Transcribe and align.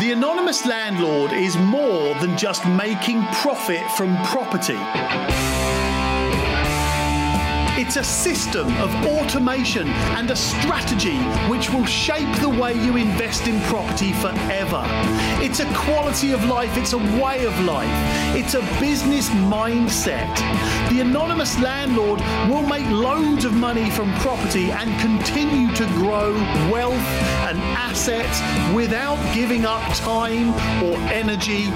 The 0.00 0.10
Anonymous 0.10 0.66
Landlord 0.66 1.32
is 1.32 1.56
more 1.56 2.16
than 2.16 2.36
just 2.36 2.66
making 2.66 3.22
profit 3.26 3.88
from 3.92 4.16
property. 4.24 4.74
It's 7.86 7.96
a 7.96 8.02
system 8.02 8.66
of 8.78 8.90
automation 9.04 9.86
and 10.16 10.30
a 10.30 10.36
strategy 10.36 11.18
which 11.50 11.68
will 11.68 11.84
shape 11.84 12.34
the 12.40 12.48
way 12.48 12.72
you 12.72 12.96
invest 12.96 13.46
in 13.46 13.60
property 13.64 14.14
forever. 14.14 14.82
It's 15.44 15.60
a 15.60 15.66
quality 15.74 16.32
of 16.32 16.42
life, 16.46 16.78
it's 16.78 16.94
a 16.94 16.98
way 16.98 17.44
of 17.44 17.60
life, 17.60 17.90
it's 18.34 18.54
a 18.54 18.62
business 18.80 19.28
mindset. 19.28 20.34
The 20.88 21.00
anonymous 21.00 21.60
landlord 21.60 22.20
will 22.48 22.62
make 22.62 22.88
loads 22.88 23.44
of 23.44 23.52
money 23.52 23.90
from 23.90 24.10
property 24.20 24.72
and 24.72 24.88
continue 24.98 25.70
to 25.74 25.84
grow 25.88 26.32
wealth 26.72 26.94
and 27.44 27.58
assets 27.76 28.40
without 28.74 29.18
giving 29.34 29.66
up 29.66 29.82
time 29.96 30.54
or 30.82 30.96
energy 31.12 31.66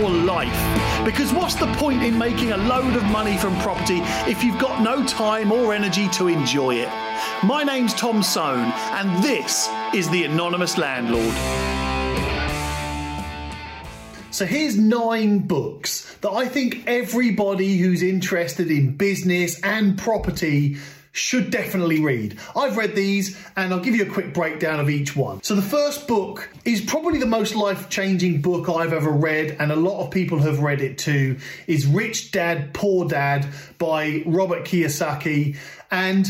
or 0.00 0.08
life. 0.08 1.04
Because 1.04 1.30
what's 1.34 1.56
the 1.56 1.66
point 1.74 2.02
in 2.02 2.16
making 2.16 2.52
a 2.52 2.56
load 2.56 2.96
of 2.96 3.04
money 3.04 3.36
from 3.36 3.54
property 3.58 4.00
if 4.26 4.42
you've 4.42 4.58
got 4.58 4.82
no 4.82 5.04
time 5.04 5.52
or 5.52 5.57
energy 5.66 6.08
to 6.10 6.28
enjoy 6.28 6.76
it? 6.76 6.88
My 7.42 7.62
name's 7.64 7.94
Tom 7.94 8.22
Soane, 8.22 8.72
and 8.92 9.22
this 9.22 9.68
is 9.94 10.08
The 10.10 10.24
Anonymous 10.24 10.78
Landlord. 10.78 11.34
So 14.30 14.46
here's 14.46 14.78
nine 14.78 15.40
books 15.40 16.14
that 16.22 16.30
I 16.30 16.46
think 16.46 16.84
everybody 16.86 17.76
who's 17.76 18.02
interested 18.02 18.70
in 18.70 18.96
business 18.96 19.60
and 19.62 19.98
property 19.98 20.76
should 21.18 21.50
definitely 21.50 22.00
read. 22.00 22.38
I've 22.54 22.76
read 22.76 22.94
these 22.94 23.36
and 23.56 23.72
I'll 23.72 23.80
give 23.80 23.96
you 23.96 24.04
a 24.04 24.10
quick 24.10 24.32
breakdown 24.32 24.78
of 24.78 24.88
each 24.88 25.16
one. 25.16 25.42
So, 25.42 25.54
the 25.54 25.62
first 25.62 26.06
book 26.06 26.48
is 26.64 26.80
probably 26.80 27.18
the 27.18 27.26
most 27.26 27.54
life 27.56 27.88
changing 27.88 28.40
book 28.40 28.68
I've 28.68 28.92
ever 28.92 29.10
read, 29.10 29.56
and 29.58 29.72
a 29.72 29.76
lot 29.76 30.04
of 30.04 30.10
people 30.10 30.38
have 30.38 30.60
read 30.60 30.80
it 30.80 30.96
too. 30.98 31.38
is 31.66 31.86
Rich 31.86 32.30
Dad, 32.30 32.72
Poor 32.72 33.08
Dad 33.08 33.46
by 33.78 34.22
Robert 34.26 34.64
Kiyosaki. 34.64 35.56
And 35.90 36.26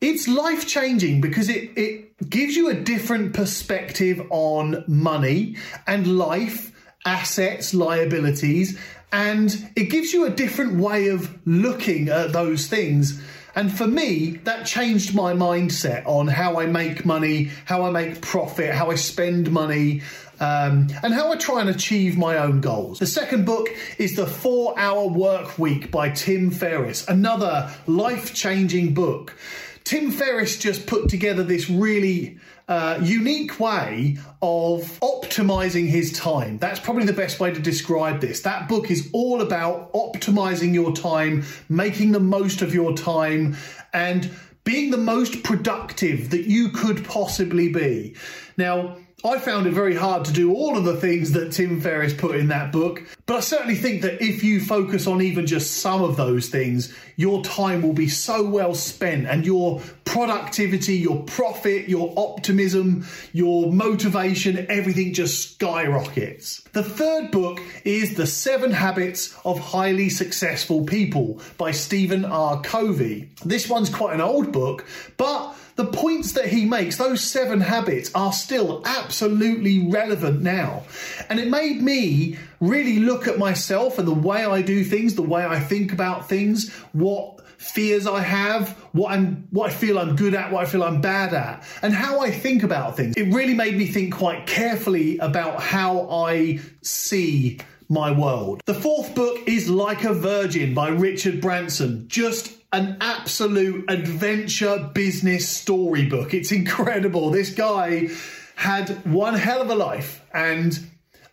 it's 0.00 0.26
life 0.26 0.66
changing 0.66 1.20
because 1.20 1.48
it, 1.48 1.70
it 1.76 2.28
gives 2.28 2.56
you 2.56 2.70
a 2.70 2.74
different 2.74 3.34
perspective 3.34 4.22
on 4.30 4.84
money 4.88 5.56
and 5.86 6.18
life, 6.18 6.72
assets, 7.04 7.74
liabilities, 7.74 8.78
and 9.12 9.68
it 9.76 9.84
gives 9.84 10.12
you 10.12 10.24
a 10.24 10.30
different 10.30 10.80
way 10.80 11.08
of 11.08 11.38
looking 11.46 12.08
at 12.08 12.32
those 12.32 12.66
things 12.66 13.22
and 13.54 13.76
for 13.76 13.86
me, 13.86 14.40
that 14.44 14.66
changed 14.66 15.14
my 15.14 15.34
mindset 15.34 16.06
on 16.06 16.26
how 16.26 16.58
I 16.58 16.66
make 16.66 17.04
money, 17.04 17.50
how 17.64 17.84
I 17.84 17.90
make 17.90 18.20
profit, 18.20 18.74
how 18.74 18.90
I 18.90 18.94
spend 18.94 19.50
money, 19.50 20.02
um, 20.40 20.88
and 21.02 21.12
how 21.14 21.32
I 21.32 21.36
try 21.36 21.60
and 21.60 21.70
achieve 21.70 22.16
my 22.16 22.38
own 22.38 22.60
goals. 22.60 22.98
The 22.98 23.06
second 23.06 23.44
book 23.44 23.68
is 23.98 24.16
The 24.16 24.26
Four 24.26 24.78
Hour 24.78 25.08
Work 25.08 25.58
Week 25.58 25.90
by 25.90 26.10
Tim 26.10 26.50
Ferriss, 26.50 27.06
another 27.08 27.70
life 27.86 28.34
changing 28.34 28.94
book. 28.94 29.36
Tim 29.84 30.10
Ferriss 30.10 30.58
just 30.58 30.86
put 30.86 31.08
together 31.08 31.42
this 31.42 31.68
really 31.68 32.38
uh, 32.68 32.98
unique 33.02 33.58
way 33.58 34.18
of 34.40 34.98
optimizing 35.00 35.88
his 35.88 36.12
time. 36.12 36.58
That's 36.58 36.80
probably 36.80 37.04
the 37.04 37.12
best 37.12 37.40
way 37.40 37.52
to 37.52 37.60
describe 37.60 38.20
this. 38.20 38.42
That 38.42 38.68
book 38.68 38.90
is 38.90 39.10
all 39.12 39.42
about 39.42 39.92
optimizing 39.92 40.72
your 40.74 40.94
time, 40.94 41.44
making 41.68 42.12
the 42.12 42.20
most 42.20 42.62
of 42.62 42.72
your 42.72 42.94
time, 42.96 43.56
and 43.92 44.30
being 44.64 44.90
the 44.90 44.96
most 44.96 45.42
productive 45.42 46.30
that 46.30 46.46
you 46.46 46.68
could 46.68 47.04
possibly 47.04 47.68
be. 47.68 48.16
Now, 48.56 48.96
I 49.24 49.38
found 49.38 49.68
it 49.68 49.72
very 49.72 49.94
hard 49.94 50.24
to 50.24 50.32
do 50.32 50.52
all 50.52 50.76
of 50.76 50.84
the 50.84 50.96
things 50.96 51.30
that 51.32 51.52
Tim 51.52 51.80
Ferriss 51.80 52.12
put 52.12 52.34
in 52.34 52.48
that 52.48 52.72
book, 52.72 53.04
but 53.26 53.36
I 53.36 53.40
certainly 53.40 53.76
think 53.76 54.02
that 54.02 54.20
if 54.20 54.42
you 54.42 54.60
focus 54.60 55.06
on 55.06 55.22
even 55.22 55.46
just 55.46 55.76
some 55.78 56.02
of 56.02 56.16
those 56.16 56.48
things, 56.48 56.92
your 57.14 57.44
time 57.44 57.82
will 57.82 57.92
be 57.92 58.08
so 58.08 58.44
well 58.44 58.74
spent 58.74 59.28
and 59.28 59.46
your 59.46 59.80
productivity, 60.04 60.96
your 60.96 61.22
profit, 61.22 61.88
your 61.88 62.12
optimism, 62.16 63.06
your 63.32 63.70
motivation, 63.72 64.66
everything 64.68 65.14
just 65.14 65.52
skyrockets. 65.54 66.60
The 66.72 66.82
third 66.82 67.30
book 67.30 67.60
is 67.84 68.14
The 68.14 68.26
Seven 68.26 68.72
Habits 68.72 69.36
of 69.44 69.60
Highly 69.60 70.08
Successful 70.08 70.84
People 70.84 71.40
by 71.58 71.70
Stephen 71.70 72.24
R. 72.24 72.60
Covey. 72.60 73.30
This 73.44 73.68
one's 73.68 73.88
quite 73.88 74.14
an 74.14 74.20
old 74.20 74.50
book, 74.50 74.84
but 75.16 75.54
the 75.76 75.86
points 75.86 76.32
that 76.32 76.46
he 76.46 76.64
makes, 76.64 76.96
those 76.96 77.22
seven 77.22 77.60
habits, 77.60 78.10
are 78.14 78.32
still 78.32 78.82
absolutely 78.84 79.88
relevant 79.88 80.42
now. 80.42 80.82
And 81.28 81.40
it 81.40 81.48
made 81.48 81.82
me 81.82 82.38
really 82.60 82.98
look 82.98 83.26
at 83.26 83.38
myself 83.38 83.98
and 83.98 84.06
the 84.06 84.14
way 84.14 84.44
I 84.44 84.62
do 84.62 84.84
things, 84.84 85.14
the 85.14 85.22
way 85.22 85.44
I 85.44 85.60
think 85.60 85.92
about 85.92 86.28
things, 86.28 86.70
what 86.92 87.40
fears 87.62 88.06
I 88.06 88.20
have, 88.20 88.70
what 88.92 89.12
I'm 89.12 89.46
what 89.50 89.70
I 89.70 89.74
feel 89.74 89.98
I'm 89.98 90.16
good 90.16 90.34
at, 90.34 90.50
what 90.50 90.66
I 90.66 90.66
feel 90.68 90.82
I'm 90.82 91.00
bad 91.00 91.32
at, 91.32 91.64
and 91.82 91.94
how 91.94 92.20
I 92.20 92.30
think 92.30 92.62
about 92.62 92.96
things. 92.96 93.16
It 93.16 93.32
really 93.32 93.54
made 93.54 93.76
me 93.76 93.86
think 93.86 94.14
quite 94.14 94.46
carefully 94.46 95.18
about 95.18 95.60
how 95.60 96.08
I 96.10 96.60
see 96.82 97.60
my 97.88 98.10
world. 98.10 98.62
The 98.64 98.74
fourth 98.74 99.14
book 99.14 99.38
is 99.46 99.68
Like 99.68 100.04
a 100.04 100.14
Virgin 100.14 100.74
by 100.74 100.88
Richard 100.88 101.40
Branson. 101.40 102.08
Just 102.08 102.52
an 102.72 102.96
absolute 103.00 103.84
adventure 103.90 104.90
business 104.94 105.48
storybook. 105.48 106.32
It's 106.32 106.52
incredible. 106.52 107.30
This 107.30 107.50
guy 107.50 108.08
had 108.54 109.04
one 109.04 109.34
hell 109.34 109.60
of 109.60 109.70
a 109.70 109.74
life 109.74 110.24
and 110.32 110.78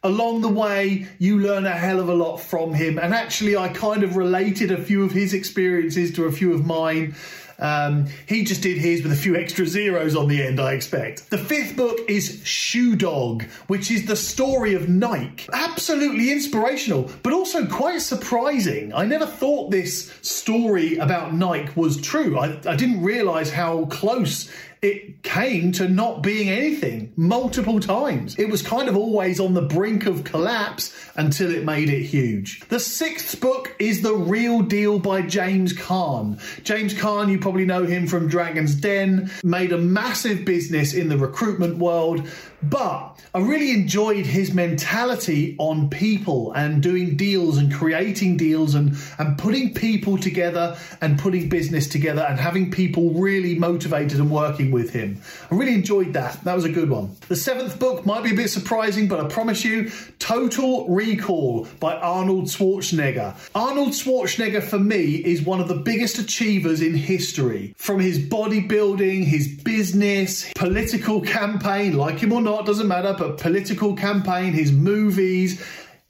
along 0.03 0.41
the 0.41 0.49
way 0.49 1.07
you 1.17 1.39
learn 1.39 1.65
a 1.65 1.71
hell 1.71 1.99
of 1.99 2.09
a 2.09 2.13
lot 2.13 2.37
from 2.37 2.73
him 2.73 2.97
and 2.97 3.13
actually 3.13 3.57
I 3.57 3.67
kind 3.69 4.03
of 4.03 4.15
related 4.15 4.71
a 4.71 4.81
few 4.81 5.03
of 5.03 5.11
his 5.11 5.33
experiences 5.33 6.13
to 6.13 6.25
a 6.25 6.31
few 6.31 6.53
of 6.53 6.65
mine 6.65 7.15
um, 7.59 8.07
he 8.27 8.43
just 8.43 8.61
did 8.61 8.77
his 8.77 9.03
with 9.03 9.11
a 9.11 9.15
few 9.15 9.35
extra 9.35 9.65
zeros 9.65 10.15
on 10.15 10.27
the 10.27 10.41
end, 10.41 10.59
I 10.59 10.73
expect. 10.73 11.29
The 11.29 11.37
fifth 11.37 11.75
book 11.75 11.99
is 12.07 12.41
Shoe 12.43 12.95
Dog, 12.95 13.43
which 13.67 13.91
is 13.91 14.05
the 14.05 14.15
story 14.15 14.73
of 14.73 14.89
Nike. 14.89 15.47
Absolutely 15.53 16.31
inspirational, 16.31 17.11
but 17.23 17.33
also 17.33 17.65
quite 17.65 18.01
surprising. 18.01 18.93
I 18.93 19.05
never 19.05 19.25
thought 19.25 19.71
this 19.71 20.13
story 20.21 20.97
about 20.97 21.33
Nike 21.33 21.71
was 21.75 22.01
true. 22.01 22.39
I, 22.39 22.57
I 22.65 22.75
didn't 22.75 23.03
realize 23.03 23.51
how 23.51 23.85
close 23.85 24.49
it 24.81 25.23
came 25.23 25.73
to 25.73 25.89
not 25.89 26.23
being 26.23 26.49
anything 26.49 27.11
multiple 27.17 27.81
times. 27.81 28.37
It 28.39 28.49
was 28.49 28.61
kind 28.61 28.87
of 28.87 28.95
always 28.95 29.39
on 29.39 29.53
the 29.53 29.61
brink 29.61 30.05
of 30.05 30.23
collapse 30.23 30.95
until 31.15 31.53
it 31.53 31.65
made 31.65 31.89
it 31.89 32.03
huge. 32.03 32.61
The 32.69 32.79
sixth 32.79 33.41
book 33.41 33.75
is 33.77 34.01
The 34.01 34.13
Real 34.13 34.61
Deal 34.61 34.97
by 34.97 35.23
James 35.23 35.73
Caan. 35.73 36.39
James 36.63 36.93
Caan, 36.93 37.29
you 37.29 37.39
probably 37.39 37.65
know 37.65 37.83
him 37.83 38.07
from 38.07 38.29
Dragon's 38.29 38.73
Den, 38.73 39.29
made 39.43 39.73
a 39.73 39.77
massive 39.77 40.45
business 40.45 40.93
in 40.93 41.09
the 41.09 41.17
recruitment 41.17 41.77
world 41.77 42.25
but 42.61 43.17
I 43.33 43.39
really 43.39 43.71
enjoyed 43.71 44.25
his 44.25 44.53
mentality 44.53 45.55
on 45.59 45.89
people 45.89 46.51
and 46.53 46.83
doing 46.83 47.15
deals 47.15 47.57
and 47.57 47.73
creating 47.73 48.35
deals 48.35 48.75
and, 48.75 48.97
and 49.17 49.37
putting 49.37 49.73
people 49.73 50.17
together 50.17 50.77
and 50.99 51.17
putting 51.17 51.47
business 51.47 51.87
together 51.87 52.21
and 52.21 52.37
having 52.37 52.69
people 52.69 53.13
really 53.13 53.57
motivated 53.57 54.19
and 54.19 54.29
working 54.29 54.68
with 54.71 54.91
him. 54.91 55.21
I 55.51 55.55
really 55.55 55.73
enjoyed 55.73 56.13
that. 56.13 56.43
That 56.43 56.55
was 56.55 56.65
a 56.65 56.69
good 56.71 56.89
one. 56.89 57.15
The 57.27 57.35
seventh 57.35 57.79
book 57.79 58.05
might 58.05 58.23
be 58.23 58.31
a 58.31 58.35
bit 58.35 58.49
surprising, 58.49 59.07
but 59.07 59.19
I 59.19 59.27
promise 59.27 59.63
you 59.63 59.91
Total 60.19 60.87
Recall 60.87 61.67
by 61.79 61.95
Arnold 61.95 62.45
Schwarzenegger. 62.45 63.35
Arnold 63.55 63.89
Schwarzenegger, 63.89 64.63
for 64.63 64.79
me, 64.79 65.15
is 65.15 65.41
one 65.41 65.59
of 65.59 65.67
the 65.67 65.75
biggest 65.75 66.17
achievers 66.17 66.81
in 66.81 66.93
history. 66.93 67.73
From 67.77 67.99
his 67.99 68.19
bodybuilding, 68.19 69.23
his 69.23 69.47
business, 69.47 70.51
political 70.53 71.21
campaign, 71.21 71.97
like 71.97 72.19
him 72.19 72.31
or 72.33 72.41
not 72.41 72.65
doesn't 72.65 72.87
matter, 72.87 73.15
but 73.17 73.37
political 73.37 73.95
campaign, 73.95 74.53
his 74.53 74.71
movies, 74.71 75.63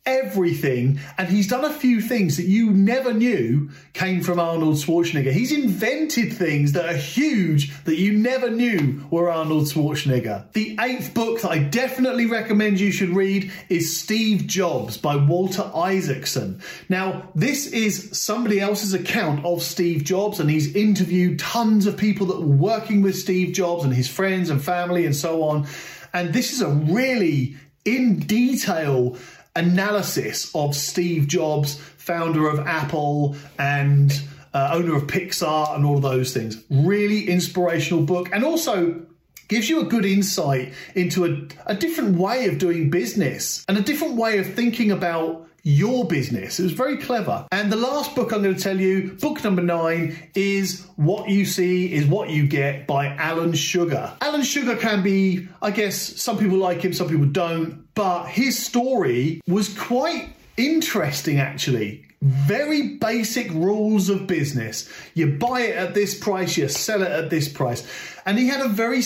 everything. 0.09 0.99
And 1.17 1.27
he's 1.27 1.47
done 1.47 1.65
a 1.65 1.73
few 1.73 2.01
things 2.01 2.37
that 2.37 2.45
you 2.45 2.71
never 2.71 3.13
knew 3.13 3.69
came 3.93 4.21
from 4.21 4.39
Arnold 4.39 4.75
Schwarzenegger. 4.75 5.31
He's 5.31 5.51
invented 5.51 6.33
things 6.33 6.73
that 6.73 6.89
are 6.89 6.97
huge 6.97 7.83
that 7.83 7.97
you 7.97 8.13
never 8.13 8.49
knew 8.49 9.05
were 9.11 9.29
Arnold 9.29 9.65
Schwarzenegger. 9.65 10.51
The 10.53 10.77
eighth 10.79 11.13
book 11.13 11.41
that 11.41 11.51
I 11.51 11.59
definitely 11.59 12.25
recommend 12.25 12.79
you 12.79 12.91
should 12.91 13.09
read 13.09 13.51
is 13.69 13.99
Steve 13.99 14.47
Jobs 14.47 14.97
by 14.97 15.15
Walter 15.15 15.69
Isaacson. 15.75 16.61
Now, 16.87 17.29
this 17.35 17.67
is 17.67 18.17
somebody 18.17 18.59
else's 18.59 18.93
account 18.93 19.45
of 19.45 19.61
Steve 19.61 20.03
Jobs, 20.03 20.39
and 20.39 20.49
he's 20.49 20.75
interviewed 20.75 21.39
tons 21.39 21.85
of 21.85 21.97
people 21.97 22.27
that 22.27 22.41
were 22.41 22.55
working 22.55 23.01
with 23.01 23.15
Steve 23.15 23.53
Jobs 23.53 23.83
and 23.83 23.93
his 23.93 24.07
friends 24.07 24.49
and 24.49 24.63
family 24.63 25.05
and 25.05 25.15
so 25.15 25.43
on. 25.43 25.67
And 26.13 26.33
this 26.33 26.53
is 26.53 26.61
a 26.61 26.69
really 26.69 27.55
in 27.85 28.19
detail 28.19 29.17
analysis 29.59 30.53
of 30.55 30.75
Steve 30.75 31.27
Jobs, 31.27 31.79
founder 31.97 32.49
of 32.49 32.59
Apple 32.65 33.35
and 33.57 34.11
uh, 34.53 34.71
owner 34.73 34.95
of 34.95 35.03
Pixar 35.03 35.75
and 35.75 35.85
all 35.85 35.97
of 35.97 36.01
those 36.01 36.33
things. 36.33 36.63
Really 36.69 37.29
inspirational 37.29 38.03
book. 38.03 38.29
And 38.31 38.43
also, 38.43 39.05
gives 39.49 39.67
you 39.67 39.81
a 39.81 39.85
good 39.85 40.05
insight 40.05 40.73
into 40.95 41.25
a, 41.25 41.71
a 41.71 41.75
different 41.75 42.17
way 42.17 42.45
of 42.45 42.59
doing 42.59 42.89
business 42.89 43.65
and 43.67 43.77
a 43.77 43.81
different 43.81 44.15
way 44.15 44.37
of 44.37 44.53
thinking 44.53 44.91
about 44.91 45.48
your 45.69 46.05
business. 46.05 46.59
It 46.59 46.63
was 46.63 46.71
very 46.71 46.97
clever. 46.97 47.45
And 47.51 47.71
the 47.71 47.75
last 47.75 48.15
book 48.15 48.33
I'm 48.33 48.41
going 48.41 48.55
to 48.55 48.61
tell 48.61 48.79
you, 48.79 49.11
book 49.21 49.43
number 49.43 49.61
nine, 49.61 50.17
is 50.33 50.85
What 50.95 51.29
You 51.29 51.45
See 51.45 51.93
is 51.93 52.05
What 52.07 52.29
You 52.29 52.47
Get 52.47 52.87
by 52.87 53.07
Alan 53.07 53.53
Sugar. 53.53 54.11
Alan 54.21 54.41
Sugar 54.41 54.75
can 54.75 55.03
be, 55.03 55.47
I 55.61 55.71
guess, 55.71 55.95
some 55.95 56.37
people 56.37 56.57
like 56.57 56.81
him, 56.81 56.93
some 56.93 57.07
people 57.07 57.27
don't, 57.27 57.87
but 57.93 58.25
his 58.27 58.57
story 58.57 59.41
was 59.47 59.69
quite 59.77 60.29
interesting 60.57 61.39
actually. 61.39 62.05
Very 62.21 62.97
basic 62.97 63.49
rules 63.51 64.09
of 64.09 64.27
business. 64.27 64.91
You 65.13 65.37
buy 65.37 65.61
it 65.61 65.75
at 65.75 65.93
this 65.93 66.17
price, 66.19 66.57
you 66.57 66.67
sell 66.67 67.01
it 67.01 67.11
at 67.11 67.29
this 67.29 67.47
price. 67.47 67.87
And 68.25 68.37
he 68.37 68.47
had 68.47 68.61
a 68.61 68.67
very 68.67 69.01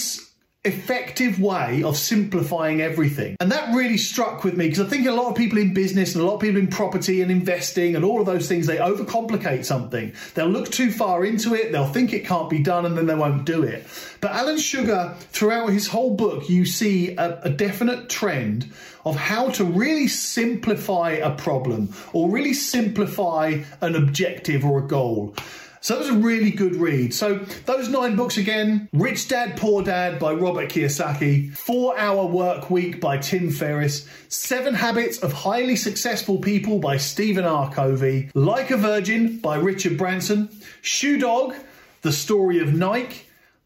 effective 0.65 1.42
way 1.42 1.83
of 1.83 1.98
simplifying 1.98 2.80
everything. 2.81 3.36
And 3.42 3.51
that 3.51 3.75
really 3.75 3.98
struck 3.98 4.45
with 4.45 4.56
me 4.56 4.68
because 4.69 4.86
I 4.86 4.89
think 4.89 5.06
a 5.07 5.12
lot 5.12 5.30
of 5.30 5.36
people 5.36 5.57
in 5.57 5.74
business 5.74 6.15
and 6.15 6.24
a 6.24 6.27
lot 6.27 6.36
of 6.36 6.42
people 6.42 6.60
in 6.60 6.68
property 6.68 7.21
and 7.21 7.30
investing 7.30 7.98
and 7.98 8.06
all 8.06 8.21
of 8.21 8.25
those 8.25 8.48
things, 8.48 8.65
they 8.65 8.77
overcomplicate 8.77 9.65
something. 9.65 10.13
They'll 10.36 10.48
look 10.48 10.71
too 10.71 10.92
far 10.92 11.25
into 11.25 11.54
it, 11.54 11.74
they'll 11.74 11.86
think 11.86 12.13
it 12.13 12.25
can't 12.25 12.50
be 12.50 12.60
done, 12.60 12.86
and 12.86 12.98
then 12.98 13.07
they 13.07 13.15
won't 13.15 13.45
do 13.45 13.63
it. 13.63 13.86
But 14.21 14.31
Alan 14.31 14.57
Sugar, 14.57 15.15
throughout 15.31 15.69
his 15.69 15.88
whole 15.88 16.15
book, 16.15 16.50
you 16.50 16.66
see 16.66 17.16
a, 17.18 17.42
a 17.42 17.50
definite 17.50 18.09
trend 18.09 18.71
of 19.06 19.18
how 19.18 19.50
to 19.50 19.66
really 19.66 20.07
simplify 20.07 21.12
a 21.12 21.36
problem 21.36 21.94
or 22.13 22.30
really 22.30 22.54
simplify 22.54 23.62
an 23.81 23.95
objective 23.95 24.63
or 24.63 24.80
a 24.80 24.88
goal. 24.88 25.36
So 25.83 25.95
that 25.95 26.00
was 26.00 26.09
a 26.12 26.13
really 26.13 26.51
good 26.51 26.77
read. 26.77 27.13
So 27.13 27.39
those 27.65 27.89
nine 27.89 28.15
books 28.15 28.38
again 28.38 28.88
Rich 28.94 29.27
Dad, 29.27 29.57
Poor 29.57 29.83
Dad 29.83 30.18
by 30.18 30.31
Robert 30.31 30.69
Kiyosaki, 30.69 31.53
Four 31.57 32.00
Hour 32.00 32.25
Work 32.25 32.69
Week 32.69 33.01
by 33.01 33.18
Tim 33.18 33.51
Ferriss, 33.51 34.07
Seven 34.30 34.75
Habits 34.75 35.18
of 35.18 35.33
Highly 35.33 35.75
Successful 35.75 36.38
People 36.38 36.80
by 36.80 36.95
Stephen 36.95 37.44
R. 37.44 37.69
Covey, 37.69 38.30
Like 38.33 38.71
a 38.71 38.77
Virgin 38.77 39.39
by 39.39 39.57
Richard 39.57 39.97
Branson, 39.97 40.47
Shoe 40.81 41.19
Dog, 41.19 41.53
The 42.01 42.13
Story 42.13 42.59
of 42.59 42.74
Nike, 42.74 43.24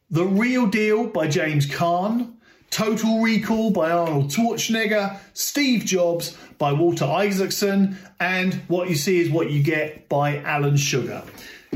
The 0.09 0.25
Real 0.25 0.65
Deal 0.65 1.05
by 1.05 1.27
James 1.27 1.67
Caan, 1.67 2.33
Total 2.71 3.21
Recall 3.21 3.69
by 3.69 3.91
Arnold 3.91 4.31
Schwarzenegger, 4.31 5.19
Steve 5.35 5.85
Jobs 5.85 6.35
by 6.57 6.73
Walter 6.73 7.05
Isaacson, 7.05 7.95
and 8.19 8.55
What 8.69 8.89
You 8.89 8.95
See 8.95 9.19
is 9.19 9.29
What 9.29 9.51
You 9.51 9.61
Get 9.61 10.09
by 10.09 10.37
Alan 10.37 10.77
Sugar. 10.77 11.21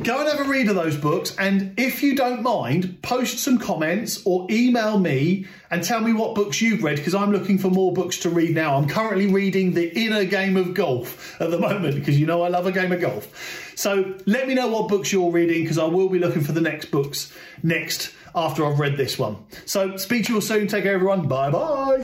Go 0.03 0.19
and 0.19 0.29
have 0.29 0.47
a 0.47 0.49
read 0.49 0.69
of 0.69 0.75
those 0.75 0.95
books, 0.95 1.35
and 1.37 1.77
if 1.77 2.01
you 2.01 2.15
don't 2.15 2.41
mind, 2.41 3.01
post 3.01 3.39
some 3.39 3.59
comments 3.59 4.21
or 4.25 4.47
email 4.49 4.97
me 4.97 5.45
and 5.69 5.83
tell 5.83 5.99
me 5.99 6.13
what 6.13 6.33
books 6.33 6.61
you've 6.61 6.81
read 6.81 6.95
because 6.95 7.13
I'm 7.13 7.31
looking 7.31 7.57
for 7.57 7.69
more 7.69 7.93
books 7.93 8.17
to 8.19 8.29
read 8.29 8.55
now. 8.55 8.77
I'm 8.77 8.87
currently 8.87 9.27
reading 9.27 9.73
The 9.73 9.89
Inner 9.93 10.23
Game 10.23 10.55
of 10.55 10.73
Golf 10.73 11.39
at 11.41 11.51
the 11.51 11.59
moment 11.59 11.95
because 11.95 12.17
you 12.17 12.25
know 12.25 12.41
I 12.41 12.47
love 12.47 12.65
a 12.65 12.71
game 12.71 12.91
of 12.93 13.01
golf. 13.01 13.73
So 13.75 14.15
let 14.25 14.47
me 14.47 14.53
know 14.53 14.69
what 14.69 14.87
books 14.87 15.11
you're 15.11 15.29
reading 15.29 15.63
because 15.63 15.77
I 15.77 15.85
will 15.85 16.09
be 16.09 16.19
looking 16.19 16.41
for 16.41 16.53
the 16.53 16.61
next 16.61 16.85
books 16.85 17.31
next 17.61 18.13
after 18.33 18.65
I've 18.65 18.79
read 18.79 18.95
this 18.95 19.19
one. 19.19 19.37
So 19.65 19.97
speak 19.97 20.25
to 20.25 20.29
you 20.29 20.35
all 20.35 20.41
soon. 20.41 20.67
Take 20.67 20.83
care, 20.83 20.93
everyone. 20.93 21.27
Bye 21.27 21.51
bye. 21.51 22.03